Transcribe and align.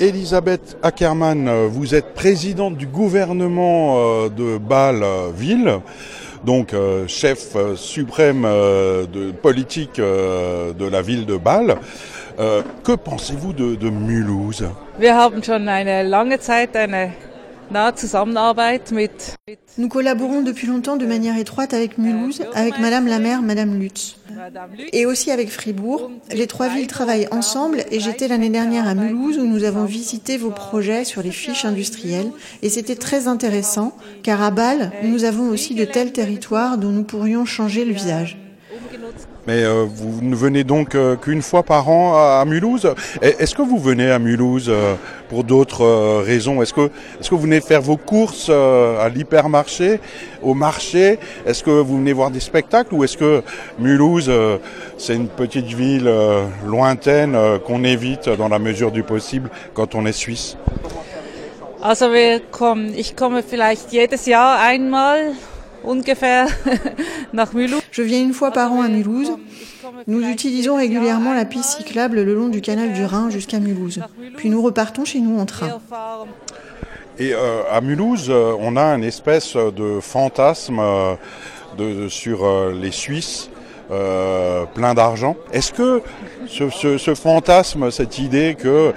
Elisabeth 0.00 0.76
Ackermann, 0.82 1.66
vous 1.66 1.94
êtes 1.94 2.14
présidente 2.14 2.76
du 2.76 2.86
gouvernement 2.86 4.28
de 4.28 4.58
Bâle-Ville, 4.58 5.80
donc 6.44 6.74
chef 7.06 7.56
suprême 7.76 8.42
de 8.42 9.30
politique 9.30 9.96
de 9.98 10.88
la 10.88 11.02
ville 11.02 11.26
de 11.26 11.36
Bâle. 11.36 11.76
que 12.36 12.92
pensez-vous 12.92 13.52
de, 13.52 13.90
Mulhouse? 13.90 14.66
Nous 19.78 19.88
collaborons 19.88 20.42
depuis 20.42 20.66
longtemps 20.66 20.96
de 20.96 21.06
manière 21.06 21.36
étroite 21.36 21.74
avec 21.74 21.98
Mulhouse, 21.98 22.42
avec 22.54 22.78
Madame 22.78 23.06
la 23.06 23.18
maire, 23.18 23.42
Madame 23.42 23.78
Lutz. 23.78 24.16
Et 24.92 25.06
aussi 25.06 25.30
avec 25.30 25.50
Fribourg. 25.50 26.10
Les 26.32 26.46
trois 26.46 26.68
villes 26.68 26.86
travaillent 26.86 27.28
ensemble 27.30 27.84
et 27.90 28.00
j'étais 28.00 28.28
l'année 28.28 28.50
dernière 28.50 28.86
à 28.86 28.94
Mulhouse 28.94 29.38
où 29.38 29.46
nous 29.46 29.64
avons 29.64 29.84
visité 29.84 30.36
vos 30.36 30.50
projets 30.50 31.04
sur 31.04 31.22
les 31.22 31.30
fiches 31.30 31.64
industrielles 31.64 32.30
et 32.62 32.68
c'était 32.68 32.96
très 32.96 33.28
intéressant 33.28 33.96
car 34.22 34.42
à 34.42 34.50
Bâle, 34.50 34.92
nous 35.02 35.24
avons 35.24 35.48
aussi 35.48 35.74
de 35.74 35.84
tels 35.84 36.12
territoires 36.12 36.78
dont 36.78 36.90
nous 36.90 37.04
pourrions 37.04 37.44
changer 37.44 37.84
le 37.84 37.92
visage. 37.92 38.43
Mais 39.46 39.62
euh, 39.62 39.84
vous 39.86 40.22
ne 40.22 40.34
venez 40.34 40.64
donc 40.64 40.94
euh, 40.94 41.16
qu'une 41.16 41.42
fois 41.42 41.62
par 41.62 41.88
an 41.90 42.14
à, 42.16 42.44
Mulhouse. 42.46 42.94
Est-ce 43.20 43.54
que 43.54 43.62
vous 43.62 43.78
venez 43.78 44.10
à 44.10 44.18
Mulhouse 44.18 44.66
euh, 44.68 44.94
pour 45.28 45.44
d'autres 45.44 46.22
raisons? 46.22 46.62
Est-ce 46.62 46.72
que, 46.72 46.90
est-ce 47.20 47.28
que 47.28 47.34
vous 47.34 47.42
venez 47.42 47.60
faire 47.60 47.82
vos 47.82 47.98
courses 47.98 48.48
à 48.48 49.08
l'hypermarché, 49.08 50.00
au 50.42 50.54
marché? 50.54 51.18
Est-ce 51.46 51.62
que 51.62 51.70
vous 51.70 51.98
venez 51.98 52.12
voir 52.12 52.30
des 52.30 52.40
spectacles 52.40 52.94
ou 52.94 53.04
est-ce 53.04 53.18
que 53.18 53.42
Mulhouse, 53.78 54.30
c'est 54.96 55.14
une 55.14 55.28
petite 55.28 55.66
ville 55.66 56.10
lointaine 56.66 57.36
qu'on 57.66 57.84
évite 57.84 58.28
dans 58.28 58.48
la 58.48 58.58
mesure 58.58 58.92
du 58.92 59.02
possible 59.02 59.50
quand 59.74 59.94
on 59.94 60.06
est 60.06 60.12
suisse? 60.12 60.56
Also 61.82 62.10
wir 62.14 62.40
kommen, 62.50 62.94
ich 62.96 63.14
komme 63.14 63.42
vielleicht 63.42 63.92
jedes 63.92 64.24
Jahr 64.24 64.58
einmal 64.58 65.34
Je 67.90 68.02
viens 68.02 68.22
une 68.22 68.32
fois 68.32 68.50
par 68.50 68.72
an 68.72 68.82
à 68.82 68.88
Mulhouse. 68.88 69.32
Nous 70.06 70.22
utilisons 70.22 70.76
régulièrement 70.76 71.34
la 71.34 71.44
piste 71.44 71.78
cyclable 71.78 72.22
le 72.22 72.34
long 72.34 72.48
du 72.48 72.60
canal 72.60 72.92
du 72.92 73.04
Rhin 73.04 73.30
jusqu'à 73.30 73.60
Mulhouse. 73.60 74.00
Puis 74.36 74.50
nous 74.50 74.62
repartons 74.62 75.04
chez 75.04 75.20
nous 75.20 75.38
en 75.38 75.46
train. 75.46 75.80
Et 77.18 77.32
euh, 77.32 77.62
à 77.70 77.80
Mulhouse, 77.80 78.26
euh, 78.28 78.56
on 78.58 78.76
a 78.76 78.86
une 78.86 79.04
espèce 79.04 79.54
de 79.54 80.00
fantasme 80.00 80.80
euh, 80.80 81.14
de, 81.78 82.08
sur 82.08 82.70
les 82.72 82.90
Suisses. 82.90 83.50
plein 83.88 84.94
d'argent. 84.94 85.36
Est-ce 85.52 85.72
que 85.72 86.02
ce, 86.48 86.70
ce, 86.98 87.14
fantasme, 87.14 87.90
cette 87.90 88.18
idée 88.18 88.56
que 88.58 88.92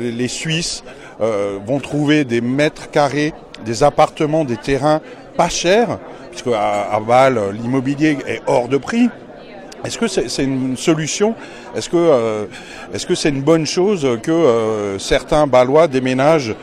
les 0.00 0.28
Suisses 0.28 0.82
vont 1.20 1.78
trouver 1.78 2.24
des 2.24 2.40
mètres 2.40 2.90
carrés, 2.90 3.32
des 3.64 3.82
appartements, 3.82 4.44
des 4.44 4.56
terrains 4.56 5.00
pas 5.36 5.48
chers, 5.48 5.98
puisque 6.34 6.54
à, 6.54 7.00
Bâle, 7.00 7.40
l'immobilier 7.52 8.18
est 8.26 8.42
hors 8.46 8.68
de 8.68 8.76
prix. 8.76 9.08
Est-ce 9.84 9.98
que 9.98 10.08
c'est 10.08 10.42
une 10.42 10.76
solution? 10.76 11.34
Est-ce 11.76 11.88
que 11.88 11.96
euh, 11.96 12.46
est-ce 12.92 13.06
que 13.06 13.14
c'est 13.14 13.28
une 13.28 13.42
bonne 13.42 13.66
chose 13.66 14.18
que 14.22 14.30
euh, 14.30 14.98
certains 14.98 15.46
Balois 15.46 15.86
déménagent 15.86 16.56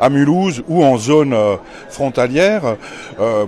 à 0.00 0.08
Mulhouse 0.08 0.62
ou 0.68 0.84
en 0.84 0.96
zone 0.96 1.32
euh, 1.34 1.56
frontalière 1.90 2.76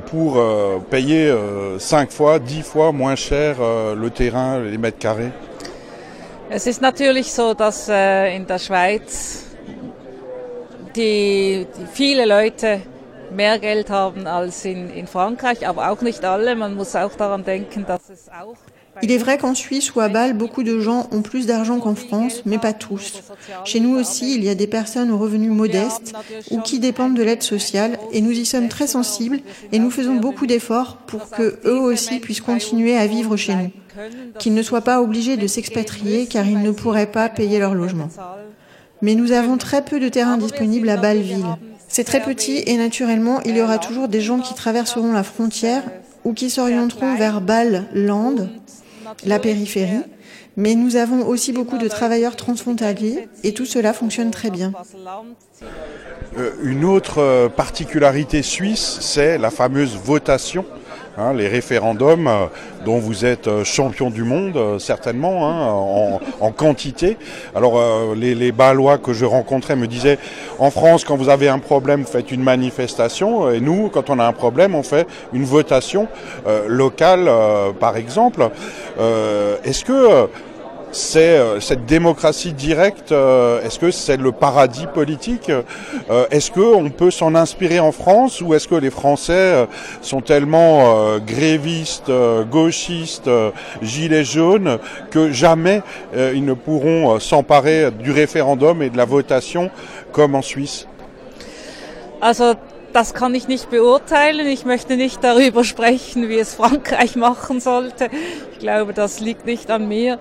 pour 0.06 0.42
payer 0.90 1.32
cinq 1.78 2.10
fois, 2.10 2.38
dix 2.38 2.62
fois 2.62 2.92
moins 2.92 3.14
cher 3.14 3.56
le 3.96 4.10
terrain, 4.10 4.58
les 4.58 4.78
mètres 4.78 4.98
carrés? 4.98 5.32
Es 6.52 6.66
ist 6.66 6.82
natürlich 6.82 7.32
so, 7.32 7.54
dass 7.54 7.88
äh, 7.88 8.34
in 8.34 8.44
der 8.44 8.58
Schweiz 8.58 9.44
die, 10.96 11.64
die 11.64 11.86
viele 11.92 12.24
Il 19.02 19.12
est 19.12 19.18
vrai 19.18 19.38
qu'en 19.38 19.54
Suisse 19.54 19.94
ou 19.94 20.00
à 20.00 20.08
Bâle, 20.08 20.32
beaucoup 20.34 20.62
de 20.62 20.80
gens 20.80 21.08
ont 21.12 21.22
plus 21.22 21.46
d'argent 21.46 21.78
qu'en 21.78 21.94
France, 21.94 22.42
mais 22.44 22.58
pas 22.58 22.72
tous. 22.72 23.22
Chez 23.64 23.80
nous 23.80 23.96
aussi, 23.96 24.34
il 24.34 24.44
y 24.44 24.48
a 24.48 24.54
des 24.54 24.66
personnes 24.66 25.10
aux 25.10 25.19
revenus 25.19 25.52
modestes 25.52 26.12
ou 26.50 26.60
qui 26.60 26.80
dépendent 26.80 27.14
de 27.14 27.22
l'aide 27.22 27.42
sociale, 27.42 27.98
et 28.12 28.20
nous 28.20 28.32
y 28.32 28.44
sommes 28.44 28.69
très 28.69 28.88
sensibles 28.88 29.40
et 29.72 29.78
nous 29.78 29.90
faisons 29.90 30.16
beaucoup 30.16 30.46
d'efforts 30.46 30.96
pour 31.06 31.30
que 31.30 31.60
eux 31.64 31.78
aussi 31.78 32.19
puissent 32.19 32.40
continuer 32.40 32.96
à 32.96 33.06
vivre 33.06 33.36
chez 33.36 33.54
nous, 33.54 33.70
qu'ils 34.38 34.54
ne 34.54 34.62
soient 34.62 34.80
pas 34.80 35.00
obligés 35.00 35.36
de 35.36 35.46
s'expatrier 35.46 36.26
car 36.26 36.46
ils 36.46 36.60
ne 36.60 36.72
pourraient 36.72 37.10
pas 37.10 37.28
payer 37.28 37.58
leur 37.58 37.74
logement. 37.74 38.08
Mais 39.02 39.14
nous 39.14 39.32
avons 39.32 39.56
très 39.56 39.84
peu 39.84 40.00
de 40.00 40.08
terrains 40.08 40.36
disponibles 40.36 40.88
à 40.88 40.96
Bâle-Ville. 40.96 41.46
C'est 41.92 42.04
très 42.04 42.20
petit 42.20 42.62
et 42.66 42.76
naturellement, 42.76 43.40
il 43.44 43.56
y 43.56 43.62
aura 43.62 43.78
toujours 43.78 44.06
des 44.06 44.20
gens 44.20 44.38
qui 44.38 44.54
traverseront 44.54 45.12
la 45.12 45.24
frontière 45.24 45.82
ou 46.24 46.32
qui 46.34 46.48
s'orienteront 46.48 47.16
vers 47.16 47.40
Bâle-Land, 47.40 48.48
la 49.26 49.40
périphérie. 49.40 50.04
Mais 50.56 50.76
nous 50.76 50.94
avons 50.94 51.26
aussi 51.26 51.52
beaucoup 51.52 51.78
de 51.78 51.88
travailleurs 51.88 52.36
transfrontaliers 52.36 53.28
et 53.42 53.54
tout 53.54 53.66
cela 53.66 53.92
fonctionne 53.92 54.30
très 54.30 54.50
bien. 54.50 54.72
Euh, 56.38 56.52
une 56.62 56.84
autre 56.84 57.18
euh, 57.18 57.48
particularité 57.48 58.42
suisse, 58.42 58.98
c'est 59.00 59.36
la 59.36 59.50
fameuse 59.50 59.96
votation 59.96 60.64
Hein, 61.19 61.32
les 61.32 61.48
référendums 61.48 62.28
euh, 62.28 62.47
dont 62.84 62.98
vous 62.98 63.25
êtes 63.25 63.48
euh, 63.48 63.65
champion 63.65 64.10
du 64.10 64.22
monde, 64.22 64.56
euh, 64.56 64.78
certainement, 64.78 65.50
hein, 65.50 66.21
en, 66.41 66.53
quantité. 66.53 67.16
Alors 67.54 67.81
les, 68.15 68.34
les 68.34 68.53
Balois 68.53 68.98
que 68.98 69.12
je 69.12 69.25
rencontrais 69.25 69.76
me 69.76 69.87
disaient, 69.87 70.19
en 70.59 70.70
France, 70.70 71.04
quand 71.04 71.16
vous 71.16 71.28
avez 71.28 71.49
un 71.49 71.59
problème, 71.59 72.04
faites 72.04 72.31
une 72.31 72.43
manifestation, 72.43 73.50
et 73.50 73.60
nous, 73.60 73.88
quand 73.88 74.10
on 74.10 74.19
a 74.19 74.25
un 74.25 74.32
problème, 74.32 74.75
on 74.75 74.82
fait 74.82 75.06
une 75.32 75.44
votation 75.44 76.09
locale, 76.66 77.31
par 77.78 77.97
exemple. 77.97 78.50
Est-ce 79.65 79.84
que 79.84 80.28
c'est 80.92 81.38
euh, 81.38 81.60
cette 81.60 81.86
démocratie 81.86 82.52
directe. 82.52 83.12
Euh, 83.12 83.62
est-ce 83.62 83.78
que 83.78 83.90
c'est 83.90 84.16
le 84.16 84.32
paradis 84.32 84.86
politique 84.86 85.50
euh, 85.50 86.26
Est-ce 86.30 86.50
que 86.50 86.60
on 86.60 86.90
peut 86.90 87.10
s'en 87.10 87.34
inspirer 87.34 87.80
en 87.80 87.92
France 87.92 88.40
ou 88.40 88.54
est-ce 88.54 88.68
que 88.68 88.74
les 88.74 88.90
Français 88.90 89.66
sont 90.02 90.20
tellement 90.20 91.18
grévistes, 91.18 92.10
gauchistes, 92.50 93.30
gilets 93.82 94.24
jaunes 94.24 94.78
que 95.10 95.30
jamais 95.32 95.82
ils 96.16 96.44
ne 96.44 96.54
pourront 96.54 97.18
s'emparer 97.20 97.90
du 97.90 98.10
référendum 98.10 98.82
et 98.82 98.90
de 98.90 98.96
la 98.96 99.04
votation 99.04 99.70
comme 100.12 100.34
en 100.34 100.42
Suisse? 100.42 100.86
Also 102.20 102.54
das 102.92 103.14
kann 103.14 103.34
ich 103.34 103.48
nicht 103.48 103.70
beurteilen. 103.70 104.46
Ich 104.46 104.64
möchte 104.64 104.96
nicht 104.96 105.22
darüber 105.22 105.64
sprechen, 105.64 106.28
wie 106.28 106.38
es 106.38 106.54
Frankreich 106.54 107.16
machen 107.28 107.60
sollte. 107.60 108.08
Ich 108.52 108.58
glaube, 108.58 108.92
das 108.92 109.20
liegt 109.20 109.46
nicht 109.46 109.70
an 109.70 109.88
mir. 109.88 110.18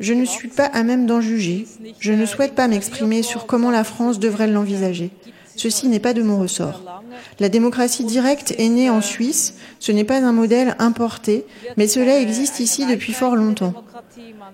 Je 0.00 0.12
ne 0.12 0.24
suis 0.24 0.48
pas 0.48 0.66
à 0.66 0.82
même 0.82 1.06
d'en 1.06 1.20
juger. 1.20 1.66
Je 2.00 2.12
ne 2.12 2.26
souhaite 2.26 2.54
pas 2.54 2.68
m'exprimer 2.68 3.22
sur 3.22 3.46
comment 3.46 3.70
la 3.70 3.84
France 3.84 4.18
devrait 4.18 4.46
l'envisager. 4.46 5.10
Ceci 5.56 5.88
n'est 5.88 6.00
pas 6.00 6.14
de 6.14 6.22
mon 6.22 6.38
ressort. 6.38 7.02
La 7.38 7.48
démocratie 7.48 8.04
directe 8.04 8.54
est 8.58 8.68
née 8.68 8.90
en 8.90 9.00
Suisse, 9.00 9.54
ce 9.78 9.92
n'est 9.92 10.04
pas 10.04 10.18
un 10.18 10.32
modèle 10.32 10.76
importé, 10.78 11.44
mais 11.76 11.86
cela 11.86 12.18
existe 12.18 12.60
ici 12.60 12.86
depuis 12.86 13.12
fort 13.12 13.36
longtemps. 13.36 13.74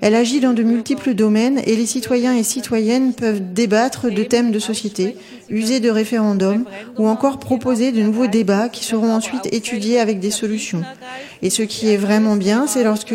Elle 0.01 0.15
agit 0.15 0.41
dans 0.41 0.53
de 0.53 0.63
multiples 0.63 1.15
domaines 1.15 1.61
et 1.65 1.77
les 1.77 1.87
citoyens 1.87 2.35
et 2.35 2.43
citoyennes 2.43 3.13
peuvent 3.15 3.53
débattre 3.53 4.11
de 4.11 4.23
thèmes 4.23 4.51
de 4.51 4.59
société, 4.59 5.17
user 5.49 5.81
de 5.81 5.91
référendums 5.91 6.65
ou 6.99 7.07
encore 7.09 7.39
proposer 7.39 7.93
de 7.93 8.03
nouveaux 8.03 8.27
débats 8.27 8.69
qui 8.69 8.85
seront 8.85 9.13
ensuite 9.13 9.53
étudiés 9.53 10.01
avec 10.01 10.21
des 10.21 10.31
solutions. 10.31 10.83
Et 11.43 11.51
ce 11.51 11.63
qui 11.63 11.89
est 11.89 11.97
vraiment 11.97 12.37
bien, 12.37 12.67
c'est 12.67 12.85
lorsque 12.85 13.15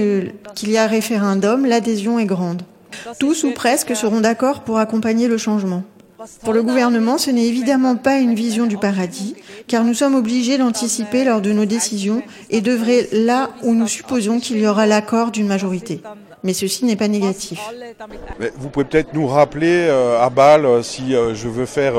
qu'il 0.55 0.71
y 0.71 0.77
a 0.77 0.87
référendum, 0.87 1.65
l'adhésion 1.65 2.19
est 2.19 2.25
grande. 2.25 2.63
Tous 3.19 3.43
ou 3.43 3.51
presque 3.51 3.95
seront 3.95 4.21
d'accord 4.21 4.61
pour 4.61 4.77
accompagner 4.77 5.27
le 5.27 5.37
changement. 5.37 5.83
Pour 6.43 6.53
le 6.53 6.63
gouvernement, 6.63 7.17
ce 7.17 7.31
n'est 7.31 7.45
évidemment 7.45 7.95
pas 7.95 8.19
une 8.19 8.35
vision 8.35 8.65
du 8.65 8.77
paradis, 8.77 9.35
car 9.67 9.83
nous 9.83 9.93
sommes 9.93 10.15
obligés 10.15 10.57
d'anticiper 10.57 11.23
lors 11.23 11.41
de 11.41 11.51
nos 11.51 11.65
décisions 11.65 12.21
et 12.49 12.61
d'œuvrer 12.61 13.07
là 13.11 13.49
où 13.63 13.73
nous 13.73 13.87
supposons 13.87 14.39
qu'il 14.39 14.59
y 14.59 14.67
aura 14.67 14.85
l'accord 14.85 15.31
d'une 15.31 15.47
majorité 15.47 16.01
mais 16.43 16.53
ceci 16.53 16.85
n'est 16.85 16.95
pas 16.95 17.07
négatif. 17.07 17.59
vous 18.57 18.69
pouvez 18.69 18.85
peut-être 18.85 19.13
nous 19.13 19.27
rappeler 19.27 19.87
euh, 19.87 20.19
à 20.21 20.29
Bâle 20.29 20.65
euh, 20.65 20.81
si 20.81 21.13
euh, 21.13 21.35
je 21.35 21.47
veux 21.47 21.65
faire 21.65 21.93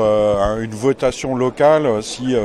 une 0.59 0.71
votation 0.71 1.35
locale, 1.35 2.03
si 2.03 2.35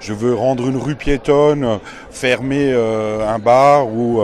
je 0.00 0.12
veux 0.12 0.34
rendre 0.34 0.68
une 0.68 0.76
rue 0.76 0.94
piétonne, 0.94 1.78
fermer 2.10 2.72
un 2.72 3.38
bar 3.38 3.88
ou 3.88 4.20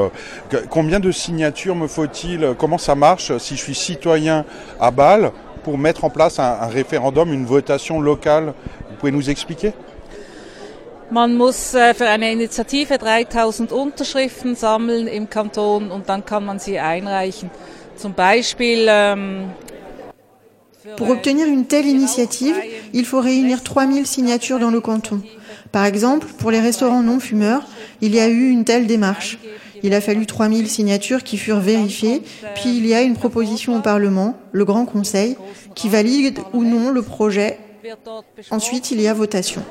combien 0.70 1.00
de 1.00 1.10
signatures 1.10 1.74
me 1.74 1.86
faut-il 1.86 2.54
Comment 2.58 2.78
ça 2.78 2.94
marche 2.94 3.36
si 3.38 3.56
je 3.56 3.62
suis 3.62 3.74
citoyen 3.74 4.44
à 4.80 4.90
Bâle 4.90 5.32
pour 5.64 5.78
mettre 5.78 6.04
en 6.04 6.10
place 6.10 6.38
un 6.38 6.66
référendum, 6.66 7.32
une 7.32 7.46
votation 7.46 8.00
locale 8.00 8.54
Vous 8.94 8.96
pouvez 9.00 9.12
nous 9.12 9.28
expliquer? 9.28 9.72
Man 11.10 11.36
muss 11.36 11.74
äh, 11.74 11.94
für 11.94 12.08
eine 12.08 12.32
Initiative 12.32 12.96
3000 12.96 13.72
Unterschriften 13.72 14.54
sammeln 14.54 15.06
im 15.06 15.28
Kanton 15.28 15.90
und 15.90 16.08
dann 16.08 16.24
kann 16.24 16.44
man 16.44 16.58
sie 16.58 16.78
einreichen. 16.78 17.50
Ähm, 18.56 19.50
pour 20.96 21.10
obtenir 21.10 21.46
une 21.46 21.66
telle 21.68 21.88
initiative, 21.88 22.56
il 22.92 23.04
faut 23.04 23.20
réunir 23.20 23.60
3000 23.62 24.06
signatures 24.06 24.58
dans 24.58 24.70
le 24.70 24.80
canton. 24.80 25.22
Par 25.70 25.84
exemple, 25.84 26.26
pour 26.38 26.50
les 26.50 26.60
restaurants 26.60 27.02
non 27.02 27.20
fumeurs, 27.20 27.62
il 28.00 28.14
y 28.14 28.20
a 28.20 28.28
eu 28.28 28.50
une 28.50 28.64
telle 28.64 28.86
démarche. 28.86 29.38
Il 29.84 29.92
a 29.92 30.00
fallu 30.00 30.24
3000 30.24 30.66
signatures 30.66 31.22
qui 31.22 31.36
furent 31.36 31.60
vérifiées, 31.60 32.22
puis 32.54 32.74
il 32.74 32.86
y 32.86 32.94
a 32.94 33.02
une 33.02 33.16
proposition 33.16 33.76
au 33.76 33.80
Parlement, 33.80 34.34
le 34.50 34.64
Grand 34.64 34.86
Conseil, 34.86 35.36
qui 35.74 35.90
valide 35.90 36.38
ou 36.54 36.64
non 36.64 36.90
le 36.90 37.02
projet. 37.02 37.58
Ensuite, 38.50 38.92
il 38.92 39.00
y 39.02 39.08
a 39.08 39.12
votation. 39.12 39.62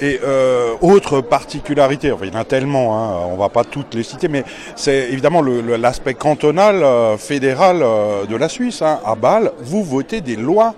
Et 0.00 0.18
euh, 0.24 0.74
autre 0.80 1.20
particularité, 1.20 2.12
il 2.20 2.28
y 2.28 2.36
en 2.36 2.40
a 2.40 2.44
tellement, 2.44 2.98
hein, 2.98 3.28
on 3.30 3.36
va 3.36 3.48
pas 3.48 3.62
toutes 3.62 3.94
les 3.94 4.02
citer, 4.02 4.26
mais 4.26 4.42
c'est 4.74 5.12
évidemment 5.12 5.42
l'aspect 5.42 6.14
cantonal, 6.14 6.82
euh, 6.82 7.16
fédéral 7.16 7.82
euh, 7.82 8.26
de 8.26 8.34
la 8.34 8.48
Suisse. 8.48 8.82
Hein. 8.82 8.98
À 9.06 9.14
Bâle, 9.14 9.52
vous 9.60 9.84
votez 9.84 10.22
des 10.22 10.34
lois 10.34 10.74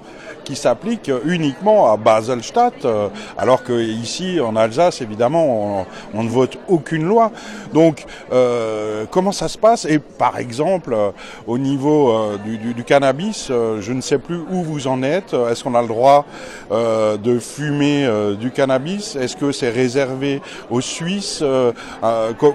qui 0.49 0.57
s'applique 0.57 1.11
uniquement 1.27 1.93
à 1.93 1.99
Baselstadt, 1.99 2.87
euh, 2.87 3.09
alors 3.37 3.63
que 3.63 3.75
ici 3.83 4.41
en 4.41 4.57
Alsace, 4.57 5.03
évidemment, 5.03 5.85
on, 6.15 6.23
ne 6.23 6.29
vote 6.31 6.57
aucune 6.69 7.05
loi. 7.05 7.31
Donc, 7.75 8.07
euh, 8.33 9.05
comment 9.11 9.33
ça 9.33 9.49
se 9.49 9.59
passe? 9.59 9.85
Et 9.85 9.99
par 9.99 10.39
exemple, 10.39 10.95
euh, 10.95 11.11
au 11.47 11.59
niveau 11.59 12.15
du, 12.47 12.83
cannabis, 12.83 13.49
je 13.49 13.93
ne 13.93 14.01
sais 14.01 14.17
plus 14.17 14.39
où 14.39 14.63
vous 14.63 14.87
en 14.87 15.03
êtes. 15.03 15.35
Est-ce 15.35 15.65
qu'on 15.65 15.75
a 15.75 15.83
le 15.83 15.89
droit 15.89 16.25
de 16.71 17.39
fumer 17.39 18.09
du 18.41 18.51
cannabis? 18.51 19.17
Est-ce 19.17 19.37
que 19.37 19.53
c'est 19.53 19.69
réservé 19.69 20.41
aux 20.71 20.81
Suisses? 20.81 21.45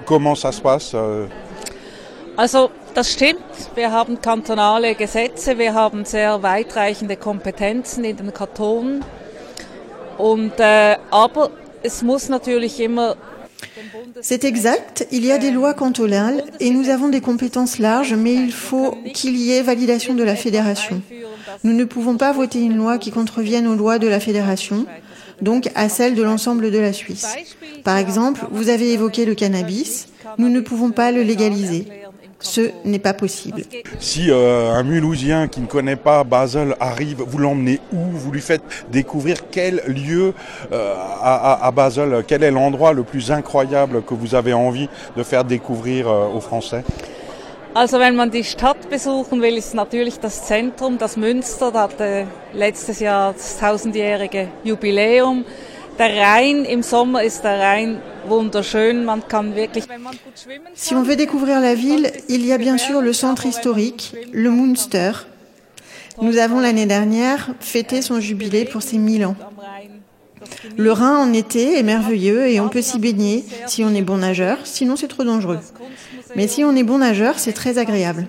Comment 0.04 0.34
ça 0.34 0.50
se 0.50 0.60
passe? 0.60 0.96
Das 2.94 3.12
stimmt. 3.12 3.42
Wir 3.74 3.90
haben 3.90 4.20
kantonale 4.20 4.94
Gesetze, 4.94 5.58
wir 5.58 5.74
haben 5.74 6.04
sehr 6.04 6.42
weitreichende 6.42 7.16
Kompetenzen 7.16 8.04
in 8.04 8.16
den 8.16 8.32
Kantonen. 8.32 9.04
Und, 10.16 10.58
äh, 10.58 10.96
aber 11.10 11.50
es 11.82 12.02
muss 12.02 12.28
natürlich 12.28 12.80
immer 12.80 13.16
C'est 14.20 14.44
exact, 14.44 15.06
il 15.10 15.24
y 15.24 15.32
a 15.32 15.38
des 15.38 15.50
lois 15.50 15.74
cantonales 15.74 16.42
et 16.60 16.70
nous 16.70 16.88
avons 16.88 17.08
des 17.08 17.20
compétences 17.20 17.78
larges, 17.78 18.14
mais 18.14 18.34
il 18.34 18.52
faut 18.52 18.96
qu'il 19.12 19.36
y 19.36 19.52
ait 19.52 19.62
validation 19.62 20.14
de 20.14 20.22
la 20.22 20.36
fédération. 20.36 21.02
Nous 21.62 21.72
ne 21.72 21.84
pouvons 21.84 22.16
pas 22.16 22.32
voter 22.32 22.60
une 22.60 22.76
loi 22.76 22.98
qui 22.98 23.10
contrevienne 23.10 23.66
aux 23.66 23.74
lois 23.74 23.98
de 23.98 24.06
la 24.06 24.20
fédération, 24.20 24.86
donc 25.42 25.70
à 25.74 25.88
celles 25.88 26.14
de 26.14 26.22
l'ensemble 26.22 26.70
de 26.70 26.78
la 26.78 26.92
Suisse. 26.92 27.26
Par 27.82 27.98
exemple, 27.98 28.46
vous 28.50 28.68
avez 28.68 28.92
évoqué 28.92 29.24
le 29.24 29.34
cannabis, 29.34 30.08
nous 30.38 30.48
ne 30.48 30.60
pouvons 30.60 30.90
pas 30.90 31.10
le 31.10 31.22
légaliser. 31.22 31.86
Ce 32.44 32.72
n'est 32.84 32.98
pas 32.98 33.14
possible. 33.14 33.62
Si 33.98 34.30
euh, 34.30 34.70
un 34.70 34.82
Mulhousien 34.82 35.48
qui 35.48 35.60
ne 35.60 35.66
connaît 35.66 35.96
pas 35.96 36.22
Basel 36.24 36.76
arrive, 36.78 37.22
vous 37.26 37.38
l'emmenez 37.38 37.80
où? 37.90 37.96
Vous 38.12 38.30
lui 38.30 38.42
faites 38.42 38.62
découvrir 38.92 39.48
quel 39.50 39.82
lieu 39.86 40.34
euh, 40.70 40.94
à, 41.22 41.66
à, 41.66 41.70
Basel, 41.70 42.22
quel 42.28 42.42
est 42.42 42.50
l'endroit 42.50 42.92
le 42.92 43.02
plus 43.02 43.32
incroyable 43.32 44.02
que 44.02 44.12
vous 44.12 44.34
avez 44.34 44.52
envie 44.52 44.88
de 45.16 45.22
faire 45.22 45.44
découvrir 45.44 46.06
euh, 46.06 46.26
aux 46.28 46.40
Français? 46.40 46.84
Also 47.74 47.98
wenn 47.98 48.14
man 48.14 48.30
die 48.30 48.44
Stadt 48.44 48.88
besuchen 48.88 49.40
will, 49.42 49.56
ist 49.56 49.74
natürlich 49.74 50.20
das 50.20 50.46
Zentrum, 50.46 50.96
das 50.96 51.16
Münster, 51.16 51.72
das 51.72 51.82
hatte 51.82 52.26
letztes 52.52 53.00
Jahr 53.00 53.32
das 53.32 53.58
tausendjährige 53.58 54.48
Jubiläum. 54.62 55.44
Der 55.98 56.14
Rhein, 56.14 56.64
im 56.66 56.82
Sommer 56.82 57.24
ist 57.24 57.42
der 57.42 57.58
Rhein 57.58 58.00
Si 60.74 60.94
on 60.94 61.02
veut 61.02 61.16
découvrir 61.16 61.60
la 61.60 61.74
ville, 61.74 62.10
il 62.28 62.44
y 62.44 62.52
a 62.52 62.58
bien 62.58 62.78
sûr 62.78 63.00
le 63.00 63.12
centre 63.12 63.46
historique, 63.46 64.14
le 64.32 64.50
Munster. 64.50 65.12
Nous 66.22 66.38
avons 66.38 66.60
l'année 66.60 66.86
dernière 66.86 67.50
fêté 67.60 68.02
son 68.02 68.20
jubilé 68.20 68.64
pour 68.64 68.82
ses 68.82 68.98
1000 68.98 69.26
ans. 69.26 69.36
Le 70.76 70.92
Rhin 70.92 71.16
en 71.18 71.32
été 71.32 71.78
est 71.78 71.82
merveilleux 71.82 72.46
et 72.48 72.60
on 72.60 72.68
peut 72.68 72.82
s'y 72.82 72.98
baigner 72.98 73.44
si 73.66 73.84
on 73.84 73.94
est 73.94 74.02
bon 74.02 74.18
nageur, 74.18 74.58
sinon 74.64 74.96
c'est 74.96 75.08
trop 75.08 75.24
dangereux. 75.24 75.60
Mais 76.36 76.48
si 76.48 76.64
on 76.64 76.74
est 76.76 76.82
bon 76.82 76.98
nageur, 76.98 77.38
c'est 77.38 77.52
très 77.52 77.78
agréable. 77.78 78.26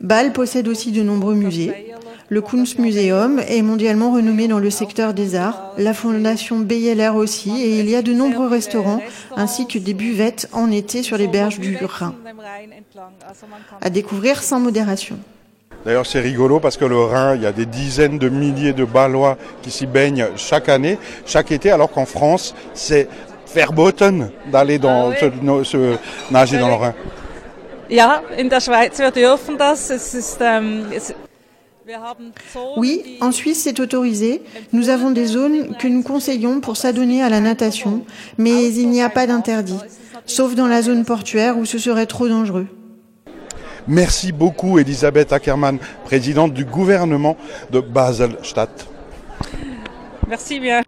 Bâle 0.00 0.32
possède 0.32 0.68
aussi 0.68 0.92
de 0.92 1.02
nombreux 1.02 1.34
musées. 1.34 1.93
Le 2.30 2.40
Kunstmuseum 2.40 3.40
est 3.46 3.62
mondialement 3.62 4.12
renommé 4.12 4.48
dans 4.48 4.58
le 4.58 4.70
secteur 4.70 5.12
des 5.12 5.34
arts, 5.34 5.74
la 5.76 5.92
fondation 5.92 6.58
Beyeler 6.58 7.10
aussi, 7.10 7.50
et 7.50 7.80
il 7.80 7.88
y 7.88 7.96
a 7.96 8.02
de 8.02 8.12
nombreux 8.12 8.48
restaurants 8.48 9.00
ainsi 9.36 9.66
que 9.66 9.78
des 9.78 9.92
buvettes 9.92 10.48
en 10.52 10.70
été 10.70 11.02
sur 11.02 11.18
les 11.18 11.28
berges 11.28 11.58
du 11.58 11.76
Rhin. 11.82 12.14
À 13.82 13.90
découvrir 13.90 14.42
sans 14.42 14.58
modération. 14.58 15.18
D'ailleurs, 15.84 16.06
c'est 16.06 16.20
rigolo 16.20 16.60
parce 16.60 16.78
que 16.78 16.86
le 16.86 16.98
Rhin, 16.98 17.34
il 17.34 17.42
y 17.42 17.46
a 17.46 17.52
des 17.52 17.66
dizaines 17.66 18.18
de 18.18 18.30
milliers 18.30 18.72
de 18.72 18.86
Balois 18.86 19.36
qui 19.60 19.70
s'y 19.70 19.84
baignent 19.84 20.28
chaque 20.36 20.70
année, 20.70 20.98
chaque 21.26 21.52
été, 21.52 21.70
alors 21.70 21.90
qu'en 21.90 22.06
France, 22.06 22.54
c'est 22.72 23.06
verboten 23.54 24.30
d'aller 24.50 24.78
dans 24.78 25.10
ah 25.10 25.64
se, 25.64 25.96
nager 26.30 26.58
dans 26.58 26.68
le 26.68 26.74
Rhin. 26.74 26.94
Ja, 27.90 28.22
in 28.38 28.48
der 28.48 28.60
Schweiz 28.60 28.98
wir 28.98 29.10
dürfen 29.10 29.58
das. 29.58 29.90
Es 29.90 30.14
ist, 30.14 30.38
ähm, 30.40 30.86
oui, 32.76 33.18
en 33.20 33.32
Suisse, 33.32 33.62
c'est 33.62 33.80
autorisé. 33.80 34.42
Nous 34.72 34.88
avons 34.88 35.10
des 35.10 35.26
zones 35.26 35.76
que 35.76 35.88
nous 35.88 36.02
conseillons 36.02 36.60
pour 36.60 36.76
s'adonner 36.76 37.22
à 37.22 37.28
la 37.28 37.40
natation, 37.40 38.04
mais 38.38 38.72
il 38.72 38.88
n'y 38.88 39.02
a 39.02 39.10
pas 39.10 39.26
d'interdit, 39.26 39.78
sauf 40.26 40.54
dans 40.54 40.66
la 40.66 40.82
zone 40.82 41.04
portuaire 41.04 41.58
où 41.58 41.64
ce 41.64 41.78
serait 41.78 42.06
trop 42.06 42.28
dangereux. 42.28 42.66
Merci 43.86 44.32
beaucoup, 44.32 44.78
Elisabeth 44.78 45.32
Ackermann, 45.32 45.78
présidente 46.04 46.54
du 46.54 46.64
gouvernement 46.64 47.36
de 47.70 47.80
Baselstadt. 47.80 48.88
Merci 50.26 50.58
bien. 50.58 50.83